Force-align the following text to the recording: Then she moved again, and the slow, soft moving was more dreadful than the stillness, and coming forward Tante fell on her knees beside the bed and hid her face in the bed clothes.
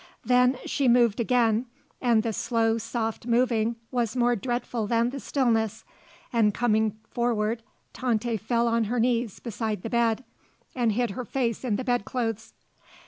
Then 0.25 0.57
she 0.65 0.87
moved 0.87 1.19
again, 1.19 1.67
and 2.01 2.23
the 2.23 2.33
slow, 2.33 2.79
soft 2.79 3.27
moving 3.27 3.75
was 3.91 4.15
more 4.15 4.35
dreadful 4.35 4.87
than 4.87 5.11
the 5.11 5.19
stillness, 5.19 5.83
and 6.33 6.55
coming 6.55 6.97
forward 7.11 7.61
Tante 7.93 8.35
fell 8.37 8.67
on 8.67 8.85
her 8.85 8.99
knees 8.99 9.39
beside 9.39 9.83
the 9.83 9.91
bed 9.91 10.23
and 10.75 10.93
hid 10.93 11.11
her 11.11 11.23
face 11.23 11.63
in 11.63 11.75
the 11.75 11.83
bed 11.83 12.03
clothes. 12.03 12.53